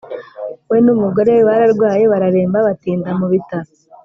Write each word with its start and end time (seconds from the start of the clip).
we 0.69 0.77
n’umugore 0.85 1.29
we 1.35 1.43
bararwaye 1.49 2.03
bararemba 2.11 2.57
batinda 2.67 3.09
mu 3.19 3.25
bitaro. 3.33 3.69